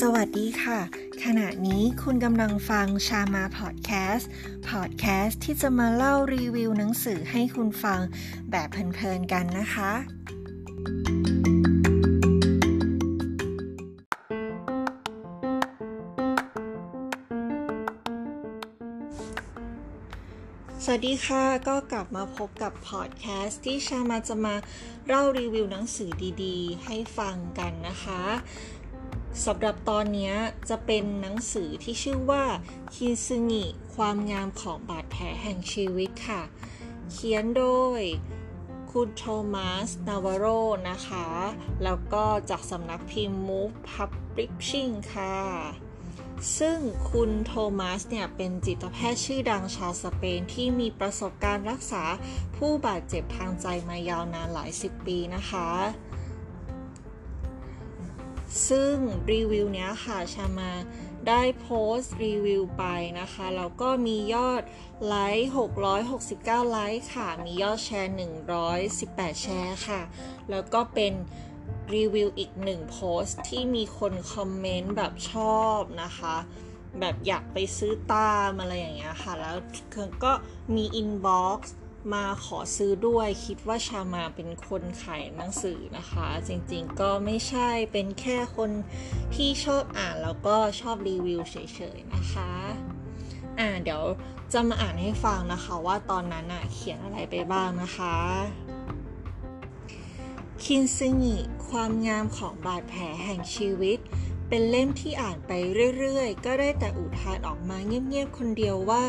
[0.00, 0.80] สวัสดีค่ะ
[1.24, 4.30] ขณะนี้คุณกำลังฟังชามาพอดแคสต์
[4.68, 8.00] พอดแคสต์ที่จะมาเล่ารีวิวหนังสือให้คุณฟัง
[8.50, 9.92] แบบเพลินๆกันนะคะ
[20.84, 24.54] สวัสดีค่ะ ก็กลับมาพบกับพอดแคสต์ที่ชามาจะมา
[25.06, 26.10] เล่ารีวิวหนังสือ
[26.44, 28.22] ดีๆ ให้ฟังกันนะคะ
[29.44, 30.32] สำหรับตอนนี้
[30.68, 32.44] จะเป็นหนังสือที่ชื่อว่า
[32.94, 36.42] คินซึงิความงามของบาดแผลแห่งชีวิตค่ะ
[37.10, 37.64] เขียนโด
[37.98, 38.00] ย
[38.90, 40.46] คุณโทมัส นาวาโร
[40.90, 41.26] นะคะ
[41.84, 45.36] แล้วก็จากสำนักพิมพ์ Move Publishing ค่ะ
[46.58, 46.78] ซึ่ง
[47.10, 52.04] คุณโทมัสเนี่ย เป็นจิตแพทย์ชื่อดังชาวสเปนที่มีประสบการณ์รักษา
[52.56, 55.68] ผู้บาดเจ็บทางใจมายาวนานหลายสิบปีนะคะ
[58.68, 58.94] ซึ่ง
[59.32, 60.72] รีวิวเนี้ยค่ะชามา
[61.28, 62.84] ได้โพสต์รีวิวไป
[63.20, 64.62] นะคะ แล้วก็มียอด
[65.06, 65.50] ไลค์
[66.10, 68.14] 669 ไลค์ค่ะ มียอดแชร์
[68.76, 70.00] 118 แชร์ค่ะ
[70.50, 71.12] แล้วก็เป็น
[71.94, 76.36] รีวิวอีกหนึ่งโพสต์ที่มีคนคอมเมนต์แบบชอบนะคะ
[77.00, 79.56] แบบอยากไปซื้อตามอะไรอย่างเงี้ยค่ะ แล้ว
[80.24, 80.32] ก็
[80.74, 81.74] มี inbox
[82.12, 88.70] มาขอซื้อด้วยคิดว่าชมาเป็นคนขายหนังสือนะคะ จริงๆก็ไม่ใช่เป็นแค่คน
[89.34, 91.56] ที่ชอบอ่านแล้วก็ชอบรีวิวเฉ
[91.96, 92.52] ยๆนะคะ
[93.58, 94.02] อ่าเดี๋ยว
[94.52, 98.16] จะมาอ่านให้ฟังนะคะว่าตอนนั้นอะเขียนอะไรไปบ้างนะคะ
[100.64, 101.36] คินซึงิ
[101.68, 103.98] ความงามของบาดแผลแห่งชีวิต
[104.56, 105.52] เป็นเล่มที่อ่านไป
[105.98, 109.04] เรื่อยๆ ก็ได้แต่อุทานออกมาเงียบๆ คนเดียวว่า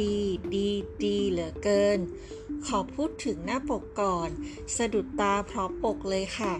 [0.00, 0.16] ดี
[0.54, 0.68] ดี
[1.04, 1.98] ดีเหลือเกิน
[2.66, 4.30] ขอพูดถึงหน้าปกก่อน
[4.76, 6.54] สะดุดตาเพราะปกเลยค่ะ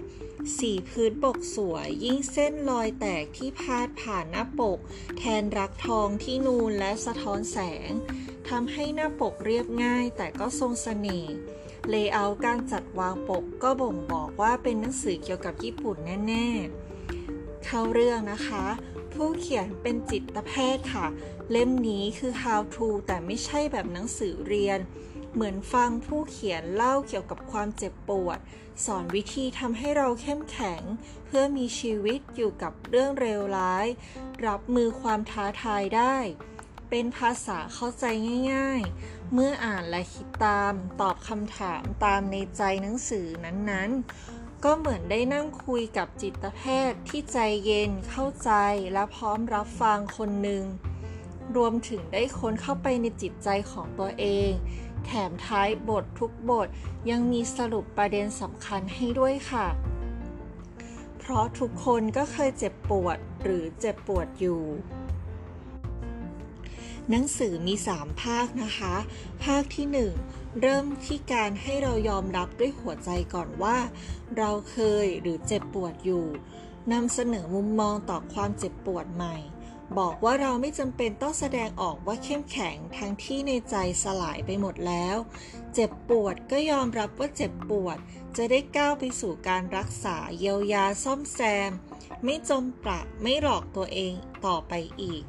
[0.58, 4.78] สีพื้นปกสวยยิ่งเส้นรอยแตกที่พาดผ่านหน้าปก
[5.19, 7.91] แทนรักทองที่นูนและสะท้อนแสง
[8.48, 11.34] ทำให้หน้าปกเรียบง่ายแต่ก็ทรงเสน่ห์
[11.88, 15.97] layer การจัดวางปกก็บ่งบอกว่าเป็นหนังสือเกี่ยวกับญี่ปุ่น
[16.28, 16.85] แน่ ๆ
[17.66, 18.65] เข้าเรื่องนะคะ
[19.12, 21.06] ผู้เขียนเป็นจิตแพทย์ค่ะ
[21.50, 24.78] เล่มนี้คือ how to แต่ไม่ใช่แบบหนังสือเรียน
[25.32, 28.38] เหมือนฟังผู้เขียนเล่าเกี่ยวกับความเจ็บปวด
[28.84, 30.82] สอนวิธีทำให้เราเข้มแข็ง
[31.27, 33.87] เพื่อมีชีวิตอยู่กับเรื่องเลวร้าย
[34.47, 36.16] รับมือความท้าทายได้
[36.91, 38.04] เป็นภาษาเข้าใจ
[38.53, 48.50] ง่ายๆ เมื่ออ่านและคิดตาม ตอบคำถามตามในใจหนังสือนั้นๆ ก็เหมือนได้นั่งคุยกับจิตแพทย์ที่ใจเย็นเข้าใจ
[48.93, 50.65] และพร้อมรับฟังคนหนึ่ง
[51.56, 54.50] รวมถึงได้ค้นเข้าไปในจิตใจของตัวเอง
[55.05, 56.69] แถมท้ายบททุกบท
[57.11, 59.66] ยังมีสรุปประเด็นสำคัญให้ด้วยค่ะ
[61.19, 64.62] เพราะทุกคนก็เคยเจ็บปวดหรือเจ็บปวดอยู่
[67.11, 68.95] หนังสือมี 3 ภาคนะคะ
[69.45, 73.78] ภาคที่ 1 เริ่มที่การให้เรายอมรับด้วยหัวใจก่อนว่า
[74.37, 76.27] เราเคยหรือเจ็บปวดอยู่
[76.93, 79.37] นำเสนอมุมมองต่อความเจ็บปวดใหม่
[79.99, 85.16] บอกว่าเราไม่จำเป็นต้องแสดงออกว่าเข้มแข็งทั้งที่ในใจสลายไปหมดแล้ว
[85.75, 87.99] เจ็บปวดก็ยอมรับว่าเจ็บปวด
[88.37, 91.71] จะได้ก้าวไปสู่การรักษาเยียวยาซ่อมแซม
[92.25, 94.12] ไม่จมปลักไม่หลอกตัวเอง
[94.47, 94.72] ต่อไป
[95.03, 95.25] อีก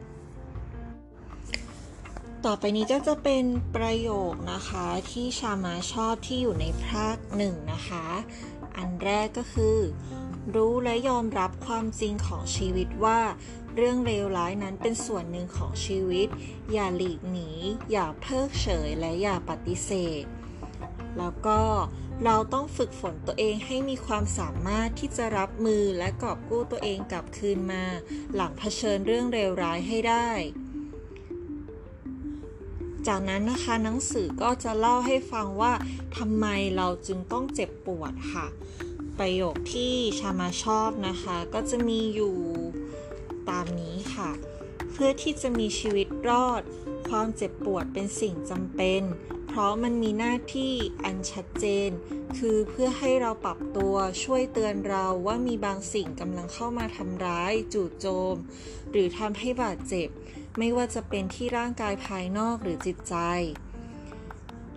[2.52, 8.08] ต่อไปนี้ก็จะเป็นประโยคนะคะที่ชามาชอบที่อยู่ในภาคหนึ่งนะคะ
[8.78, 9.78] อันแรกก็คือ
[10.56, 13.19] รู้และยอมรับความจริงของชีวิตว่า
[13.75, 16.28] เรื่องเลวร้ายนั้นเป็นส่วนหนึ่งของชีวิต
[16.74, 17.50] อย่าหลีกหนี
[17.91, 19.91] อย่าเพิกเฉยและอย่าปฏิเส
[20.22, 20.24] ธ
[21.18, 21.62] แล้วก็
[22.24, 27.84] เราต้องฝึกฝนตัวเองให้มีความสามารถที่จะรับมือและกอบกู้ตัวเองกลับคืนมา
[28.36, 30.30] หลังเผชิญเรื่องเลวร้ายให้ได้
[33.07, 35.73] จากนั้นนะคะหนังสือก็จะเล่าให้ฟังว่า
[36.18, 36.45] ทำไม
[36.78, 38.47] เราจึงต้องเจ็บปวดค่ะ
[39.19, 42.38] ประโยคที่ชามาชอบนะคะ ก็จะมีอยู่
[43.50, 44.31] ตามนี้ค่ะ
[44.92, 46.62] เพื่อที่จะมีชีวิตรอด
[47.09, 49.01] ความเจ็บปวดเป็นสิ่งจำเป็น
[49.48, 51.89] เพราะมันมีหน้าที่อันชัดเจน
[52.38, 58.36] คือเพื่อให้เราปรับตัวช่วยเตือนเราว่ามีบางสิ่งกำลังเข้ามาทำร้าย จู่โจม
[58.92, 60.07] หรือทำให้บาดเจ็บ
[60.57, 63.15] ไม่ว่าจะเป็นที่ร่างกายภายนอกหรือจิตใจ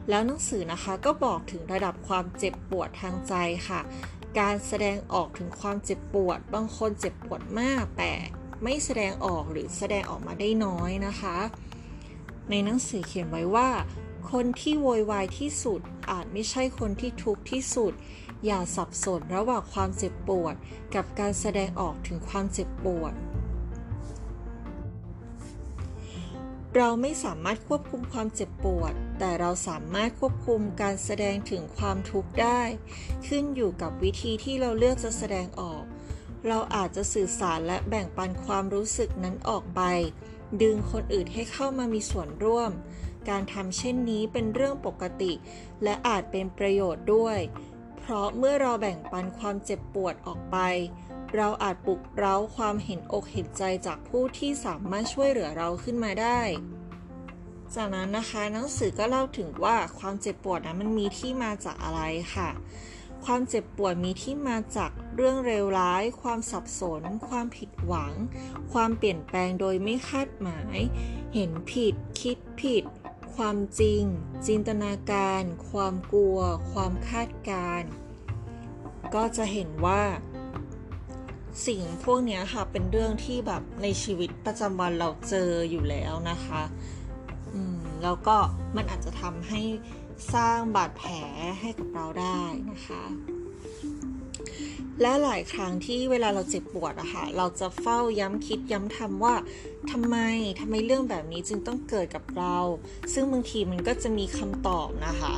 [0.09, 3.35] แล้วหนังสือนะคะก็บอกถึงระดับความเจ็บปวดทางใจ
[3.69, 3.81] ค่ะ
[4.39, 8.13] การแสดงออกถึงความเจ็บปวด บางคนเจ็บปวดมากแต่
[8.63, 11.37] ไม่แสดงออกหรือแสดงออกมาได้น้อยนะคะ
[12.51, 13.69] ในหนังสือเขียนไว้ว่า
[14.31, 15.81] คนที่โวยวายที่สุด
[16.11, 17.93] อาจไม่ใช่คนที่ทุกข์ที่สุด
[18.45, 20.55] อย่าสับสนระหว่างความเจ็บปวด
[20.95, 23.13] กับการแสดงออกถึงความเจ็บปวด
[26.77, 32.63] เราไม่สามารถควบคุมความเจ็บปวด แต่เราสามารถควบคุมการแสดงถึงความทุกข์ได้
[33.27, 35.83] ขึ้นอยู่กับวิธีที่เราเลือกจะแสดงออก
[36.47, 39.81] เราอาจจะสื่อสารและแบ่งปันความรู้สึกนั้นออกไป
[40.63, 42.71] ดึงคนอื่นให้เข้ามามีส่วนร่วม
[43.29, 45.33] การทำเช่นนี้เป็นเรื่องปกติ
[45.83, 47.39] และอาจเป็นประโยชน์ด้วย
[47.99, 50.57] เพราะเมื่อเราแบ่งปันความเจ็บปวดออกไป
[51.37, 56.41] เราอาจปลุกเร้าความเห็นอกเห็นใจจากผู้ที่สามารถช่วยเหลือเราขึ้นมาได้
[57.75, 62.03] จากนั้นนะคะหนังสือก็เล่าถึงว่าความเจ็บปวดนะมันมีที่มาจากอะไร
[62.35, 62.51] ค่ะ
[63.25, 68.13] ความเจ็บปวดมีที่มาจากเรื่องเลวร้าย ความสับสน ความผิดหวัง
[68.73, 70.79] ความเปลี่ยนแปลงโดยไม่คาดหมาย
[71.35, 72.85] เห็นผิด คิดผิด
[73.35, 74.03] ความจริง
[74.47, 76.39] จินตนาการ ความกลัว
[76.71, 77.91] ความคาดการณ์
[79.15, 80.03] ก็จะเห็นว่า
[81.67, 86.63] สิ่งพวกนี้ค่ะเป็นเรื่องที่แบบในชีวิตประจำวันเราเจออยู่แล้วนะคะ
[87.55, 88.37] อืมแล้วก็
[88.77, 89.61] มันอาจจะทำให้
[90.35, 91.13] สร้างบาดแผล
[91.61, 93.03] ให้กับเราได้นะคะ
[95.03, 99.35] และหลายครั้งที่เวลาเราเจ็บปวดอะค่ะเราจะเฝ้าย้ำคิดย้ำทำว่า
[99.91, 100.17] ทำไม
[100.61, 102.57] ทำไมเรื่องแบบนี้จึงต้องเกิดกับเรา
[103.13, 105.35] ซึ่งบางทีมันก็จะมีคำตอบนะคะ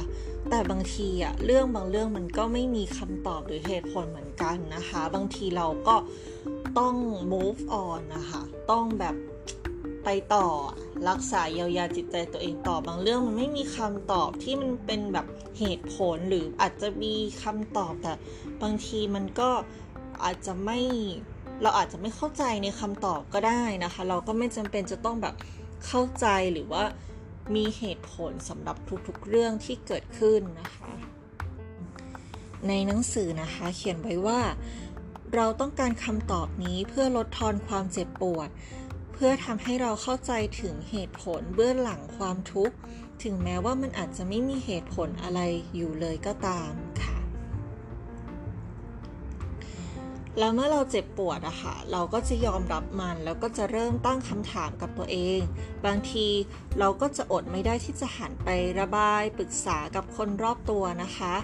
[0.51, 5.97] แต่บางทีอะเรื่องบางเรื่องมันก็ไม่มีคำตอบหรือเหตุผลเหมือนกันนะคะ บางทีเราก็
[6.79, 6.95] ต้อง
[7.33, 9.17] move on นะคะ ต้องแบบ
[10.05, 10.47] ไปต่อ
[11.09, 15.27] รักษาเยียวยาจิตใจตัวเองต่อบางเรื่องมันไม่มีคำตอบที่มันเป็นแบบ
[15.59, 18.13] เหตุผลหรืออาจจะมีคำตอบแต่
[18.63, 19.51] บางทีมันก็
[20.25, 20.79] อาจจะไม่
[21.63, 25.35] เราอาจจะไม่เข้าใจในคำตอบก็ได้นะคะ เราก็ไม่จำเป็นจะต้องแบบ
[25.87, 26.83] เข้าใจหรือว่า
[27.55, 30.93] มีเหตุผลสำหรับทุกๆเรื่องที่เกิดขึ้นนะคะ
[32.69, 34.41] ในหนังสือนะคะเขียนไว้ว่า
[35.35, 38.49] เราต้องการคำตอบนี้เพื่อลดทอนความเจ็บปวด
[39.13, 42.77] เพื่อทำให้เราเข้าใจถึงเหตุผลเบื้องหลังความทุกข์
[43.23, 45.41] ถึงแม้ว่ามันอาจจะไม่มีเหตุผลอะไร
[45.75, 46.73] อยู่เลยก็ตาม
[47.03, 47.12] ค่ะ
[50.39, 55.41] แล้วเมื่อเราเจ็บปวดอะค่ะ เราก็จะยอมรับมัน แล้วก็จะเริ่มตั้งคำถามกับตัวเอง
[55.87, 56.29] บางที
[56.79, 58.49] เราก็จะอดไม่ได้ที่จะหันไป
[58.81, 61.35] ระบายปรึกษากับคนรอบตัวนะคะ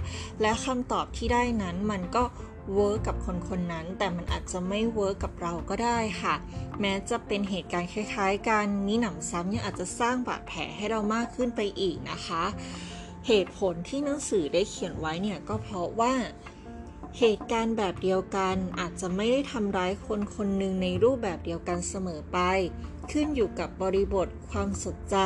[0.41, 2.25] และคำตอบที่ได้นั้นมันก็
[2.75, 6.35] work กับคนคนนั้น แต่มันอาจจะไม่ work กับเราก็ได้ค่ะ
[6.81, 12.45] แม้จะเป็นเหตุการณ์คล้าย ๆ กันนี่หนำซ้ำยังอาจจะสร้างบาดแผลให้เรามากขึ้นไปอีกนะคะ
[13.27, 16.13] เหตุผลที่หนังสือได้เขียนไว้เนี่ยก็เพราะว่า
[17.23, 22.39] เหตุการณ์แบบเดียวกันอาจจะไม่ได้ทำร้ายคนคนหนึ่งในรูปแบบเดียวกันเสมอไป
[23.11, 25.17] ขึ้นอยู่กับบริบท ความสนใจ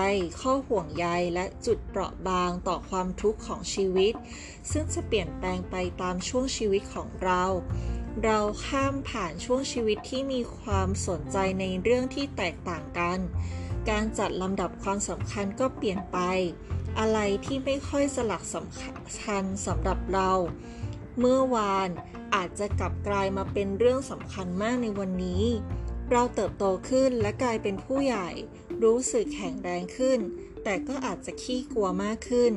[0.40, 4.14] ข้อห่วงใย และจุดเปราะบางต่อความทุกข์ของชีวิต
[4.70, 7.42] ซึ่งจะเปลี่ยนแปลงไปตามช่วงชีวิตของเรา
[8.24, 13.18] เราข้ามผ่านช่วงชีวิตที่มีความสนใจในเรื่องที่แตกต่างกัน
[13.88, 16.18] การจัดลำดับความสำคัญก็เปลี่ยนไป
[16.98, 20.30] อะไรที่ไม่ค่อยสลักสำคัญสำหรับเรา
[21.18, 21.88] เมื่อวาน
[22.34, 25.44] อาจจะกลับกลายมาเป็นเรื่องสำคัญมากในวันนี้
[26.10, 28.28] เราเติบโตขึ้นและกลายเป็นผู้ใหญ่
[28.84, 30.18] รู้สึกแข็งแรงขึ้น
[30.64, 32.52] แต่ก็อาจจะขี้กลัวมากขึ้น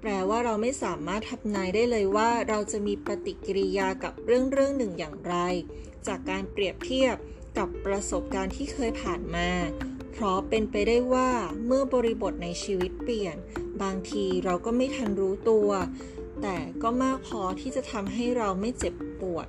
[0.00, 5.34] แปลว่าเราไม่สามารถทำนายได้เลยว่า เราจะมีปฏิกิริยากับเรื่องเรื่องหนึ่งอย่างไร
[6.06, 7.16] จากการเปรียบเทียบ
[7.58, 9.50] กับประสบการณ์ที่เคยผ่านมา
[10.12, 11.30] เพราะเป็นไปได้ว่า
[11.66, 13.36] เมื่อบริบทในชีวิตเปลี่ยน
[13.82, 15.68] บางทีเราก็ไม่ทันรู้ตัว
[16.42, 19.48] แต่ก็มากพอที่จะทำให้เราไม่เจ็บปวด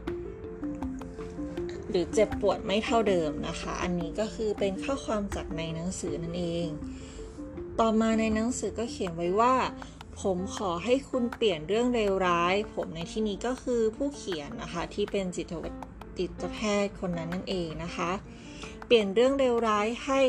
[1.90, 6.68] หรือเจ็บปวดไม่เท่าเดิมนะคะ อันนี้ก็คือเป็นข้อความจากในหนังสือนั่นเอง
[7.80, 9.56] ต่อมาในหนังสือก็เขียนไว้ว่า
[10.22, 15.54] ผมขอให้คุณเปลี่ยนเรื่องเลวร้าย ผมในที่นี้ก็คือผู้เขียนนะคะที่เป็นจิต
[16.18, 18.12] จิตแพทย์คนนั้นนั่นเองนะคะ
[18.86, 20.20] เปลี่ยนเรื่องเลวร้ายให้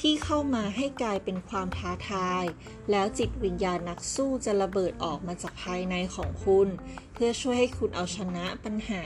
[0.00, 2.44] ที่เข้ามาให้กลายเป็นความท้าทาย
[2.90, 6.68] แล้วจิตวิญญาณนักสู้จะระเบิดออกมาจากภายในของคุณ
[7.14, 9.02] เพื่อช่วยให้คุณเอาชนะปัญหา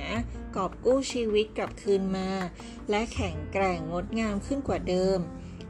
[0.57, 2.31] กอบกู้ชีวิตกลับคืนมา
[2.91, 5.19] และแข็งแกร่งงดงามขึ้นกว่าเดิม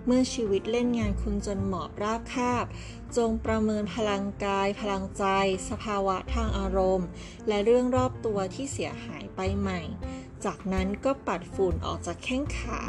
[0.06, 2.64] เมื่อชีวิตเล่นงานคุณจนหมอบราบคาบ
[3.16, 5.24] จงประเมินพลังกาย พลังใจ
[5.70, 7.08] สภาวะทางอารมณ์
[7.48, 9.80] และเรื่องรอบตัวที่เสียหายไปใหม่
[10.44, 12.80] จากนั้นก็ปัดฝุ่นออกจากแข้งขา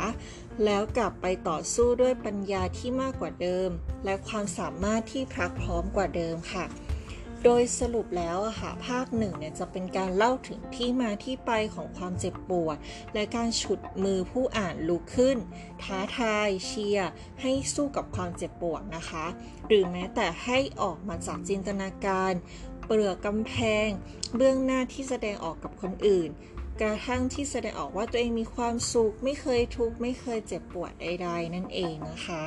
[0.65, 3.69] แล้วกลับไปต่อสู้ด้วยปัญญาที่มากกว่าเดิม
[4.05, 6.65] และความสามารถที่พรักพร้อมกว่าเดิมค่ะ
[7.45, 12.77] โดยสรุปแล้วค่ะภาคหนึ่งเนี่ยจะเป็นการเล่าถึงที่มาที่ไปของความเจ็บปวด
[13.13, 15.37] และการฉุดมือผู้อ่านลุกขึ้น
[15.83, 17.09] ท้าทายเชียร์
[17.41, 19.25] ให้สู้กับความเจ็บปวดนะคะ
[19.67, 22.33] หรือแม้แต่ให้ออกมาจากจินตนาการ
[22.85, 23.53] เปลือกกำแพ
[23.85, 23.87] ง
[24.35, 26.29] เบื้องหน้าที่แสดงออกกับคนอื่น
[26.81, 32.45] กระทั่งที่แสดงออกว่าตัวเองมีความสุข ไม่เคยทุกข์ไม่เคยเจ็บปวดใดๆ นั่นเองนะคะ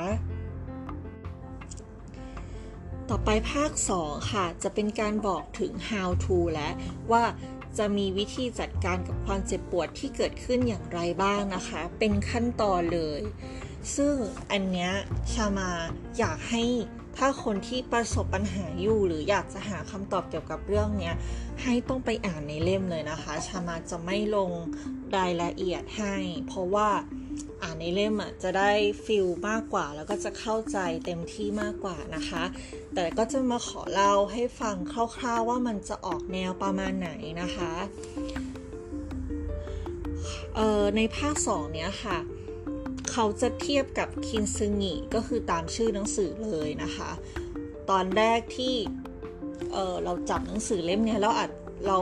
[3.09, 3.71] ต่อไปภาค
[4.01, 6.69] 2 ค่ะ จะเป็นการบอกถึง how to และ
[7.11, 7.23] ว่า
[7.77, 13.21] จะมีวิธีจัดการกับความเจ็บปวดที่เกิดขึ้นอย่างไรบ้างนะคะ เป็นขั้นตอนเลย
[13.95, 14.15] ซึ่ง
[14.51, 14.91] อันเนี้ย
[15.33, 15.71] ชามา
[16.17, 16.63] อยากให้
[17.17, 21.11] ถ้าคนที่ประสบปัญหาอยู่หรืออยากจะหาคำตอบเกี่ยวกับเรื่องนี้
[21.63, 24.51] ให้ต้องไปอ่านในเล่มเลยนะคะ ชามาจะไม่ลง
[25.17, 26.15] รายละเอียดให้
[26.47, 26.89] เพราะว่า
[27.61, 28.71] อ่านในเล่มอะจะได้
[29.05, 32.43] ฟิลมากกว่า แล้วก็จะเข้าใจเต็มที่มากกว่านะคะ
[32.93, 37.73] แต่ก็จะมาขอเล่าให้ฟังคร่าวๆว่ามันจะออกแนวประมาณไหนนะคะ
[40.95, 42.17] ในภาค 2 เนี้ยค่ะ
[43.13, 47.11] เขาจะเทียบกับคินซึงิก็คือตามชื่อหนังสือเลยนะคะ
[47.89, 48.75] ตอนแรกที่
[49.71, 51.51] เเราจับหนังสือเล่มนี้แล้วอาจ
[51.87, 51.97] เรา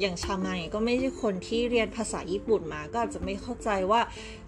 [0.00, 4.00] อย่างชาไมก็ไม่ใช่คนที่เรียนภาษาญี่ปุ่นมา ก็อาจจะไม่เข้าใจว่า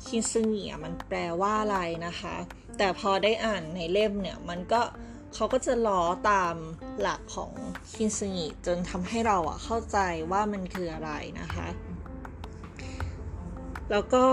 [0.06, 2.36] คินซึงิมันแปลว่าอะไรนะคะ
[2.78, 4.80] แต่พอได้อ่านในเล่มเนี่ยมันก็
[5.34, 6.54] เขาก็จะล้อตาม
[7.00, 7.52] หลักของ
[7.94, 9.98] คินซึงิจนทำให้เราอะเข้าใจ
[10.32, 11.68] ว่ามันคืออะไรนะคะ
[13.90, 14.24] แล้วก็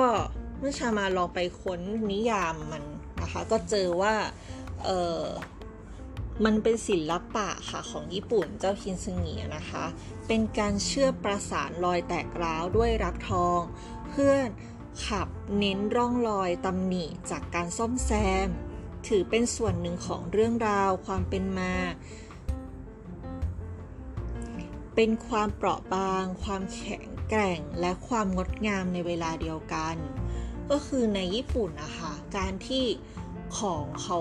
[0.59, 1.79] เมื่อชามาลองไปค้น
[2.11, 2.83] นิยามมัน
[3.21, 4.15] นะคะ ก็เจอว่า
[4.85, 4.89] เอ
[5.21, 5.23] อ
[6.45, 9.85] มันเป็นศิลปะค่ะของญี่ปุ่นเจ้าคินซึงินะคะ
[10.27, 13.61] เป็นการเชื่อประสานรอยแตกร้าวด้วยรักทอง
[14.09, 14.33] เพื่อ
[15.05, 18.11] ขับเน้นร่องรอยตำหนิจากการซ่อมแซ
[18.45, 18.47] ม
[19.07, 21.73] ถือเป็นส่วนหนึ่งของเรื่องราวความเป็นมา
[24.95, 29.95] เป็นความเปราะบาง ความแข็งแกร่งและความงดงามในเวลาเดียวกัน
[30.71, 32.85] ก็คือในญี่ปุ่นนะคะการที่
[33.59, 34.19] ของเขา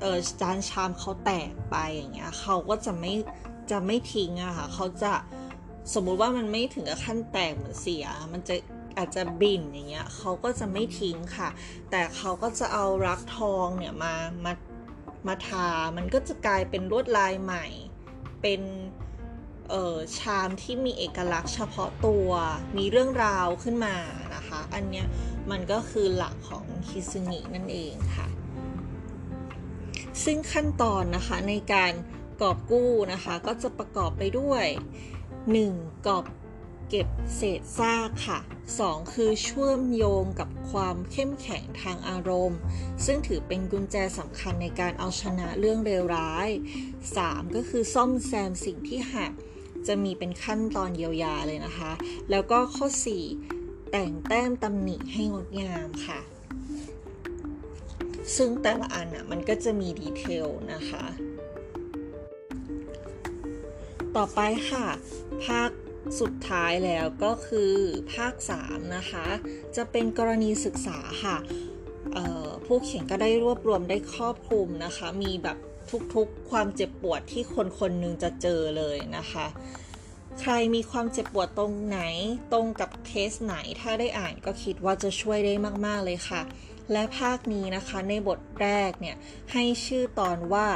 [0.00, 3.12] เออจานชามเขาแตกไปอย่างเงี้ยเขาก็จะไม่
[3.70, 5.12] จะไม่ทิ้งอะค่ะเขาจะ
[5.94, 8.54] สมมุติว่ามันไม่ถึงกับขั้นแตกเหมือนเสีย มันจะ
[8.98, 11.48] อาจจะบินอย่างเงี้ยเขาก็จะไม่ทิ้งค่ะ
[11.90, 14.52] แต่เขาก็จะเอารักทองเนี่ยมามา
[15.26, 17.66] มาทา มันก็จะกลายเป็นลวดลายใหม่
[18.42, 18.60] เป็น
[19.70, 22.28] เออชามที่มีเอกลักษณ์เฉพาะตัว
[22.76, 23.96] มีเรื่องราวขึ้นมา
[24.34, 25.06] นะคะ อันเนี้ย
[25.50, 28.28] มันก็คือหลักของคิซึงินั่นเองค่ะ
[30.24, 31.92] ซึ่งขั้นตอนนะคะในการ
[32.40, 34.64] กอบกู้นะคะก็จะประกอบไปด้วย
[35.36, 36.06] 1.
[36.06, 36.24] กอบ
[36.88, 38.40] เก็บเศษซากค่ะ
[38.76, 39.14] 2.
[39.14, 42.60] คือเชื่อมโยงกับความเข้มแข็งทางอารมณ์
[43.04, 46.48] ซึ่งถือเป็นกุญแจสำคัญในการเอาชนะเรื่องเลวร้าย
[47.02, 47.54] 3.
[47.56, 49.32] ก็คือซ่อมแซมสิ่งที่หัก
[49.86, 51.92] จะมีเป็นขั้นตอนเยียวยาเลยนะคะ
[52.30, 52.86] แล้วก็ข้อ
[53.26, 53.61] 4
[53.92, 56.20] แต่งแต้มตำหนิให้งดงามค่ะ
[58.36, 61.04] ซึ่งแต่ละอันอะมันก็จะมี detail นะคะ
[64.16, 64.86] ต่อไปค่ะ
[65.44, 65.70] ภาค
[66.20, 67.74] สุดท้ายแล้วก็คือ
[68.14, 68.34] ภาค
[68.64, 69.26] 3 นะคะ
[69.76, 71.36] จะเป็นกรณีศึกษาค่ะ
[72.66, 75.56] ผู้เขียนก็ได้รวบรวมได้ครอบคลุมนะคะ มีแบบ
[76.14, 79.46] ทุกๆความเจ็บปวดที่คนคนนึงจะเจอเลยนะคะ
[80.40, 82.00] ใครมีความเจ็บปวดตรงไหน
[82.52, 85.54] ตรงกับเคสไหน ถ้าได้อ่านก็คิดว่าจะช่วยได้
[85.86, 86.42] มาก ๆ เลยค่ะ
[86.92, 89.16] และภาคนี้นะคะในบทแรกเนี่ย
[89.52, 90.66] ให้ชื่อตอนว่า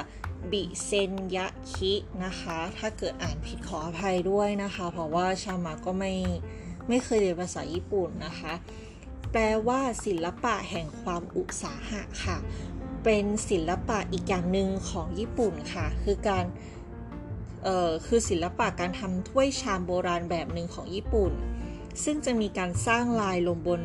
[0.53, 1.95] บิเซนยะคิ
[2.25, 6.13] นะคะ ถ้าเกิดอ่านผิดขออภัยด้วยนะคะ เพราะว่าชามาก็ไม่
[6.89, 8.53] ไม่เคยเรียนภาษาญี่ปุ่นนะคะ
[9.33, 12.37] แปลว่าศิลปะแห่งความอุตสาหะค่ะ
[13.05, 16.45] เป็นศิลปะอีกอย่างหนึ่งของญี่ปุ่นค่ะ คือการ
[18.07, 21.33] คือศิลปะการทำถ้วยชามโบราณแบบหนึ่งของญี่ปุ่น
[22.05, 23.81] ซึ่งจะมีการสร้างลายลงบน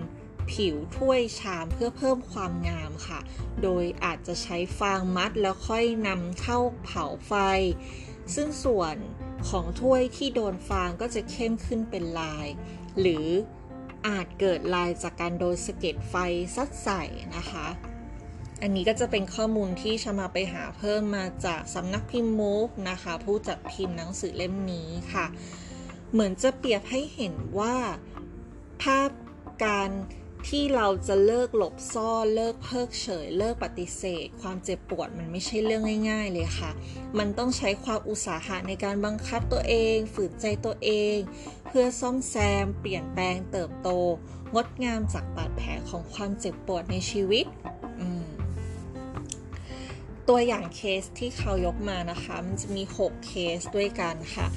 [0.51, 3.20] ผิวถ้วยชามเพื่อเพิ่มความงามค่ะ
[3.63, 7.34] โดยอาจจะใช้ฟางมัดแล้วค่อยนำเข้าเผาไฟ
[8.36, 8.96] ซึ่งส่วน
[9.50, 12.48] ของถ้วยที่โดนฟางก็จะเข้มขึ้นเป็นลาย
[13.00, 13.25] หรือ
[14.08, 16.16] อาจเกิดลายจากการโดนสะเก็ดไฟ
[16.56, 17.04] ซัดใส่
[17.36, 17.68] นะคะ
[18.62, 25.25] อันนี้ก็จะเป็นข้อมูลที่ชมาไปหาเพิ่มมาจากสำนักพิมพ์มูฟนะคะ ผู้จัดพิมพ์หนังสือเล่มนี้ค่ะ
[26.12, 27.75] เหมือนจะเปรียบให้เห็นว่า
[28.84, 29.10] ภาพ
[29.63, 29.89] การ
[30.48, 36.72] ที่เราจะเลิกหลบซ่อนเลิกเพิกเฉย เลิกปฏิเสธ ความเจ็บปวดมันไม่ใช่เรื่องง่าย ๆ เลยค่ะ
[37.18, 41.18] มันต้องใช้ความอุตสาหะในการบังคับตัวเอง ฝืนใจตัวเอง
[41.68, 43.89] เพื่อซ่อมแซม เปลี่ยนแปลงเติบโต
[44.53, 47.46] งดงามจากบาดแผลของความเจ็บปวดในชีวิต
[48.00, 48.08] อื
[50.34, 54.48] ตัวอย่างเคสที่เขายกมานะคะ มันจะมี 6 เคสด้วยกันค่ะ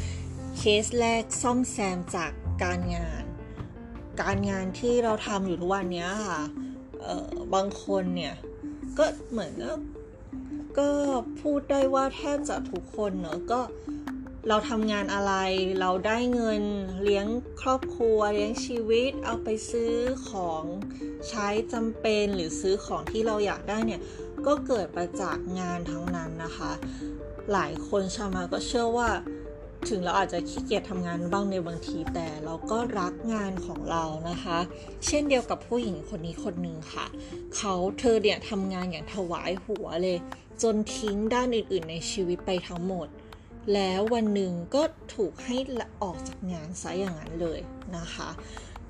[0.58, 2.30] เคสแรกซ่อมแซมจาก
[2.62, 3.24] การงาน
[4.22, 6.42] การงานที่เราทำอยู่ทุกวันนี้ค่ะ
[7.54, 8.34] บางคนเนี่ย
[8.98, 9.52] ก็เหมือน
[10.78, 10.88] ก็
[11.40, 13.60] พูดได้ว่าแทบจะทุกคนเนอะก็
[14.48, 15.32] เราทำงานอะไร
[15.80, 16.62] เราได้เงิน
[17.04, 17.26] เลี้ยง
[17.60, 19.92] ครอบครัวเลี้ยงชีวิต เอาไปซื้อ
[20.28, 20.64] ของ
[21.28, 24.00] ใช้จำเป็นหรือซื้อของที่เราอยากได้เนี่ย
[24.46, 26.72] ก็เกิดมาจากงานทั้งนั้นนะคะ
[27.52, 29.10] หลายคนชามาก็เชื่อว่า
[29.88, 34.58] ถึงเราอาจจะขี้เกียจทำงานบ้างในบางทีแต่เราก็รักงานของเรานะคะ
[35.06, 37.06] เช่นเดียวกับผู้หญิงคนนี้คนหนึ่งค่ะ
[37.56, 40.18] เขาเธอเนี่ยทำงานอย่างถวายหัวเลย
[40.62, 43.08] จนทิ้งด้านอื่น ๆ ในชีวิตไปทั้งหมด
[43.74, 44.82] แล้ววันหนึ่งก็
[45.14, 45.56] ถูกให้
[46.02, 47.60] ออกจากงานซะอย่างนั้นเลย
[47.96, 48.28] นะคะ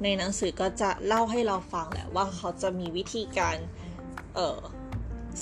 [0.02, 3.56] ในหนังสือก็จะเล่าให้เราฟังแหละว่าเขาจะมีวิธีการ
[4.34, 4.61] เอ่อ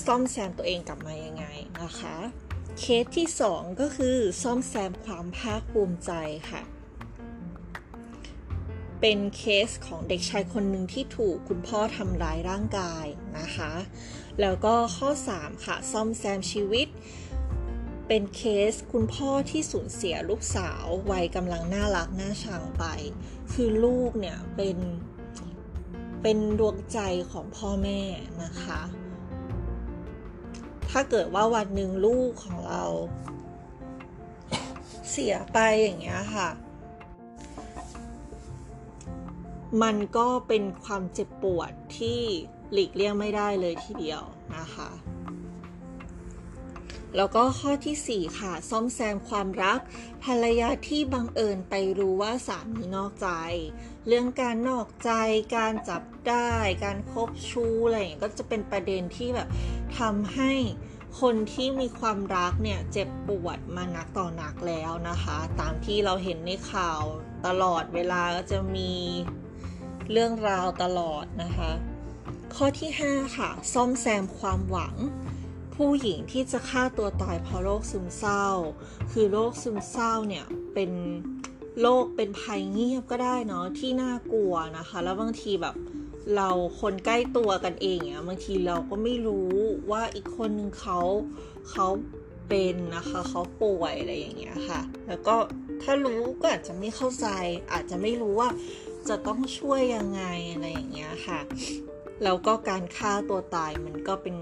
[0.04, 1.44] ซ่อมแซมตัวเองกลับมายังไง
[1.82, 2.16] นะคะ
[2.78, 6.12] เคสที่ 2 ก็คือซ่อมแซมความภาคภูมิใจ
[6.50, 6.62] ค่ะ
[9.00, 13.06] เป็นเคสของเด็กชายคนหนึ่งที่ถูกคุณพ่อทำร้ายร่างกาย
[13.38, 13.72] นะคะ
[14.40, 15.08] แล้วก็ข้อ
[15.38, 16.86] 3 ค่ะ ซ่อมแซมชีวิต
[18.08, 22.84] เป็นเคสคุณพ่อที่สูญเสียลูกสาววัยกำลังน่ารักน่าชังไป
[23.52, 24.78] คือลูกเนี่ยเป็น
[26.22, 26.98] เป็นดวงใจ
[27.32, 28.00] ของพ่อแม่
[28.42, 28.80] นะคะ
[30.92, 32.84] ถ้าเกิดว่าวันหนึ่งลูกของเรา
[35.10, 36.48] เสียไปอย่างเงี้ยค่ะ
[39.82, 42.20] มันก็เป็นความเจ็บปวดที่
[42.72, 44.22] หลีกเลี่ยงไม่ได้เลยทีเดียว
[44.56, 44.90] นะคะ
[47.16, 49.78] แล้วก็ข้อที่ 4 ค่ะ ซ่อมแซมความรัก
[50.24, 53.28] ภรรยาที่บังเอิญไปรู้ว่าสามีนอกใจ
[54.06, 55.10] เรื่องการนอกใจ
[55.56, 56.52] การจับได้
[56.84, 59.48] การคบชู้อะไรอย่างเงี้ยก็จะเป็นประเด็นที่แบบ
[59.98, 60.52] ทำให้
[61.20, 67.00] คนที่มีความรักเนี่ยเจ็บปวดมานักต่อนักแล้วนะคะ ตามที่เราเห็นในข่าว
[67.46, 68.92] ตลอดเวลาก็จะมี
[70.10, 71.70] เรื่องราวตลอดนะคะ
[72.54, 74.94] ข้อที่ 5 ค่ะ ซ่อมแซมความหวัง
[75.74, 78.46] ผู้หญิงที่จะฆ่าตัวตายเพราะโรคซึมเศร้า
[79.12, 80.90] คือโรคซึมเศร้าเนี่ยเป็น
[81.80, 85.74] โรคเป็นภัยเงียบก็ได้เนาะที่น่ากลัวนะคะ แล้วบางทีแบบ
[86.36, 86.50] เรา
[86.80, 89.50] คนใกล้ตัวกันเองเนี่ยบางทีเราก็ไม่รู้
[89.90, 90.98] ว่าอีกคนนึงเขา
[91.70, 91.86] เขา
[92.48, 95.36] เป็นนะคะเขาป่วยอะไรอย่างเงี้ยค่ะ แล้วก็
[95.82, 97.26] ถ้ารู้ก็อาจจะไม่เข้าใจ
[97.72, 98.48] อาจจะไม่รู้ว่า
[99.08, 101.40] จะต้องช่วยยังไงอะไรอย่างเงี้ยค่ะ
[102.24, 104.36] แล้วก็การฆ่าตัวตายมันก็เป็น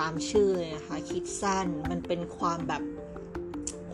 [0.00, 2.82] ตามชื่อเลยนะคะ คิดสั้นมันเป็นความแบบ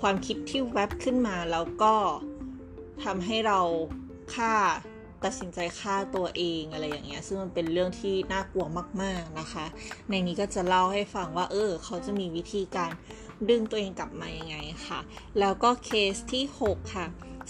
[0.00, 1.94] ความคิดที่แวบขึ้นมาแล้วก็
[3.04, 3.60] ทำให้เรา
[4.34, 4.54] ฆ่า
[5.24, 8.66] ตัดสินใจฆ่าตัวเองอะไรอย่างเงี้ย ซึ่งมันเป็นเรื่องที่น่ากลัว
[9.02, 9.66] มาก ๆนะคะ
[10.10, 12.90] ในนี้ก็จะเล่าให้ฟังว่า เออ เขาจะมีวิธีการ
[13.48, 14.56] ดึงตัวเองกลับมายังไง
[14.86, 15.00] ค่ะ
[15.38, 17.06] แล้วก็เคสที่ 6 ค่ะ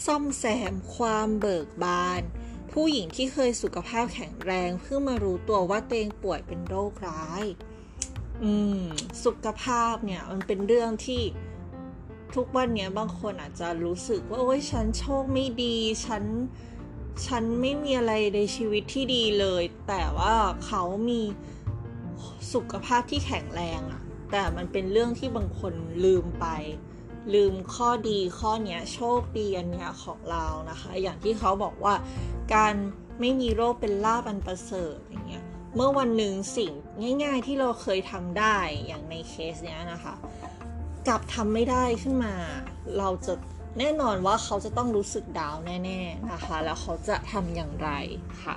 [0.07, 2.23] ซ่อมแซมความเบิกบาน
[2.73, 7.45] ผู้หญิงที่เคยสุขภาพแข็งแรง เพิ่งมารู้ตัวว่าตัวเองป่วยเป็นโรคร้าย
[8.43, 8.83] อืม
[9.25, 11.23] สุขภาพเนี่ยมันเป็นเรื่องที่
[12.35, 16.25] ทุกวันเนี้ยบางคนอาจจะรู้สึกว่าโอ้ยฉันโชคไม่ดีฉัน
[17.27, 20.35] ฉันไม่มีอะไรในชีวิตที่ดีเลย แต่ว่า
[20.67, 21.23] เขามี
[22.53, 25.73] สุขภาพที่แข็งแรงอะแต่มันเป็นเรื่องที่บางคน
[26.05, 26.47] ลืมไป
[27.35, 31.95] ลืมข้อดีข้อเนี้ยโชคดีอันเนี้ยของเรานะคะ อย่างที่เขาบอกว่า
[32.55, 32.75] การ
[33.21, 36.73] ไม่มีโรคเป็นลาบอันประเสริฐอย่างเงี้ย เมื่อวันหนึ่งสิ่ง
[37.25, 40.15] ง่าย ๆ ที่เราเคยทำได้อย่างในเคสเนี้ยนะคะ
[41.07, 42.35] กลับทำไม่ได้ขึ้นมา
[42.99, 43.35] เราจะ
[43.79, 47.91] แน่นอนว่าเขาจะต้องรู้สึกดาวแน่ ๆนะคะ แล้วเขาจะทำอย่างไร
[48.45, 48.57] ค่ะ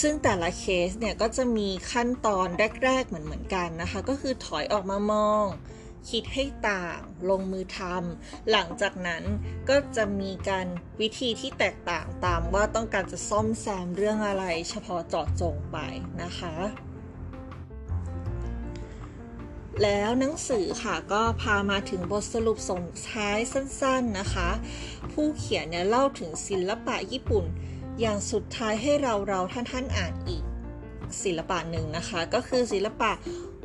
[0.00, 2.46] ซึ่งแต่ละเคสเนี่ยก็จะมีขั้นตอน
[2.84, 5.44] แรก ๆ เหมือนเหมือนกันนะคะ ก็คือถอยออกมามอง
[6.10, 6.98] คิดให้ต่าง
[7.30, 9.22] ลงมือทำหลังจากนั้น
[9.68, 10.66] ก็จะมีการ
[11.00, 15.76] วิธีที่แตกต่างตามว่าต้องการจะซ่อมแซมเรื่องอะไรเฉพาะเจาะจงไป
[16.22, 16.54] นะคะ
[19.82, 24.48] แล้วหนังสือค่ะก็พามาถึงบทสรุปส่งท้ายสั้นๆนะคะ
[25.12, 27.44] ผู้เขียนเนี่ยเล่าถึงศิลปะญี่ปุ่น
[28.00, 30.42] อย่างสุดท้ายให้เราเราท่านท่านอ่านอีก
[31.24, 33.12] ศิลปะหนึ่งนะคะ ก็คือศิลปะ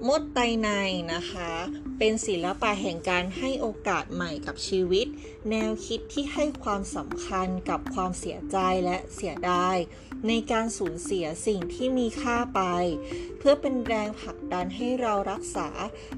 [0.08, 0.70] มดไตใน
[1.14, 1.52] นะคะ
[1.98, 5.08] เป็นศิลปะแห่งการให้โอกาสใหม่กับชีวิต
[5.50, 9.78] แนวคิดที่ให้ความสำคัญกับความเสียใจและเสียดาย
[10.28, 12.62] ในการสูญเสียสิ่งที่มีค่าไป
[13.38, 15.70] เพื่อเป็นแรงผลักดันให้เรารักษา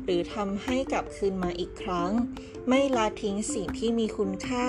[0.03, 2.11] หรือทำให้กลับคืนมาอีกครั้ง
[2.69, 4.67] ไม่ละทิ้งสิ่งที่มีคุณค่า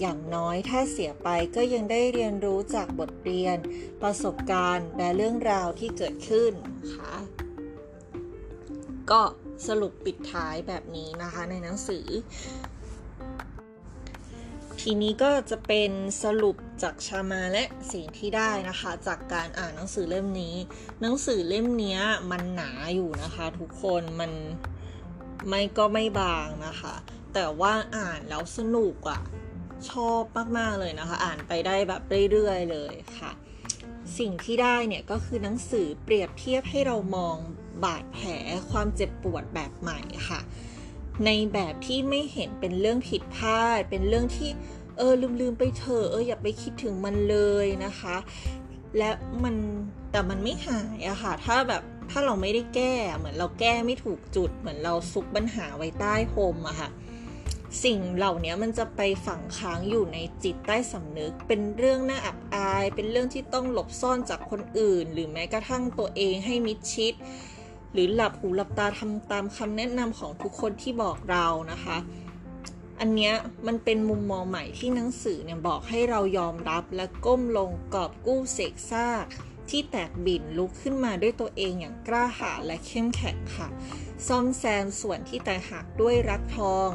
[0.00, 3.56] อย่างน้อยถ้าเสียไปก็ยังได้เรียนรู้จากบทเรียน
[4.02, 7.35] ประสบการณ์และเรื่องราวที่เกิดขึ้นนะคะ
[9.10, 9.20] ก็
[9.66, 12.06] สรุปปิดท้ายแบบนี้นะคะในหนังสือ
[14.80, 15.90] ทีนี้ก็จะเป็น
[16.22, 20.54] สรุปจากชามาและสิ่งที่ได้นะคะ จากการอ่านหนังสือเล่มนี้
[21.00, 21.98] หนังสือเล่มนี้
[22.30, 24.32] มันหนาอยู่นะคะ ทุกคนมัน
[25.48, 26.94] ไม่ก็ไม่บางนะคะ
[27.34, 29.20] แต่ว่าอ่านแล้วสนุกอะ
[29.90, 30.22] ชอบ
[30.58, 33.32] มาก ๆ เลยนะคะ อ่านไปได้แบบเรื่อย ๆ เลยค่ะ
[34.18, 37.36] สิ่งที่ได้เนี่ยก็คือหนังสือเปรียบเทียบให้เรามอง
[37.84, 38.28] บาดแผล
[38.70, 40.40] ความเจ็บปวดแบบใหม่ค่ะ
[41.24, 44.50] ในแบบที่ไม่เห็นเป็นเรื่องผิดพลาด เป็นเรื่องที่
[44.96, 48.16] เออลืมลืมไปเถอะเอออย่าไปคิดถึงมันเลยนะคะ
[48.98, 49.10] และ
[49.44, 49.56] มัน
[50.10, 56.90] แต่มันไม่หายอะค่ะ ถ้าแบบถ้าเราไม่ได้แก้เหมือนเราแก้ไม่ถูกจุด เหมือนเราซุกปัญหาไว้ใต้พรมอะค่ะ
[57.84, 67.14] สิ่งเหล่านี้มันจะไปฝังค้างอยู่ในจิตใต้สำนึก เป็นเรื่องน่าอับอาย เป็นเรื่องที่ต้องหลบซ่อนจากคนอื่น หรือแม้กระทั่งตัวเองให้มิดชิด
[67.96, 71.96] หรือหลับหูหลับตาทำตามคำแนะนำของทุกคนที่บอกเรานะคะ
[73.00, 73.34] อันเนี้ย
[73.66, 79.24] มันเป็นมุมมองใหม่ที่หนังสือเนี่ยบอกให้เรายอมรับและก้มลงกอบกู้เสกซาก
[79.70, 83.68] ที่แตกบินลุกขึ้นมาด้วยตัวเองอย่างกล้าหาญและเข้มแข็งค่ะ
[84.26, 86.88] ซ่อมแซมส่วนที่แตกหักด้วยรักทอง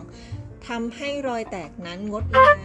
[0.67, 2.55] ทำให้รอยแตกนั้นงดงาม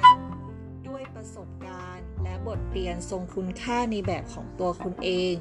[0.88, 5.35] ด้วยประสบการณ์ และบทเรียนทรงคุณค่าในแบบของตัวคุณเอง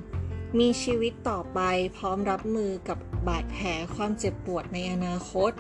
[0.59, 1.59] มีชีวิตต่อไป
[1.97, 5.51] พร้อมรับมือกับบาดแผลความเจ็บปวดในอนาคต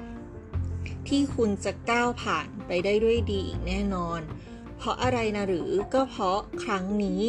[1.07, 4.19] ที่คุณจะก้าวผ่านไปได้ด้วยดีอีกแน่นอน
[4.77, 7.21] เพราะอะไรนะหรือก็เพราะครั้งนี้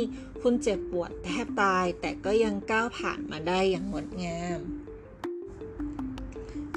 [0.42, 4.60] คุณเจ็บปวดแทบตายแต่ก็ยังก้าวผ่านมาได้อย่างงดงาม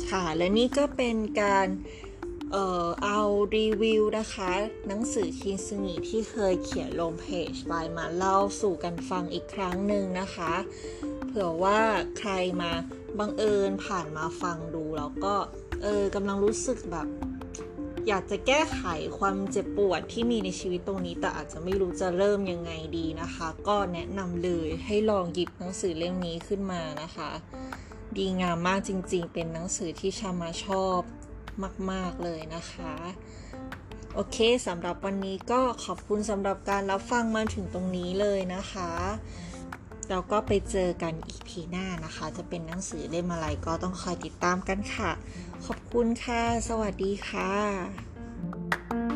[0.09, 1.67] ค่ะและนี่ก็เป็นการ
[2.51, 3.19] เอ่อเอา
[3.55, 4.51] รีวิวนะคะ
[4.87, 10.53] หนังสือคินซึงิที่เคยเขียนลงเพจไปมาเล่าสู่กันฟังอีกครั้งหนึ่งนะคะ
[11.27, 11.79] เผื่อว่า
[12.19, 12.31] ใคร
[12.61, 12.71] มา
[13.19, 15.35] บังเอิญผ่านมาฟังดูแล้วก็
[15.83, 17.07] เออกำลังรู้สึกแบบ
[18.07, 18.81] อยากจะแก้ไข
[19.19, 27.31] ความเจ็บปวดที่มีในชีวิตตรงนี้ แต่อาจจะไม่รู้จะเริ่มยังไงดีนะคะ ก็แนะนำเลยให้ลองหยิบหนังสือเล่มนี้ขึ้นมานะคะ
[28.17, 30.99] ดีงามมากจริงๆ เป็นหนังสือที่ชามาชอบ
[31.91, 32.93] มาก ๆ เลยนะคะ
[34.13, 38.91] โอเคสำหรับวันนี้ก็ขอบคุณสำหรับการรับฟังมาถึงตรงนี้เลยนะคะ
[40.09, 45.11] แล้วก็ไปเจอกันอีพีหน้านะคะ จะเป็นหนังสือเล่มอะไรก็ต้องคอยติดตามกันค่ะ
[45.65, 49.08] ขอบคุณค่ะ สวัสดีค่ะ